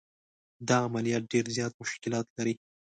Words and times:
دا 0.67 0.77
عملیات 0.87 1.23
ډېر 1.31 1.45
زیات 1.57 1.73
مشکلات 1.81 2.25
لري. 2.37 2.53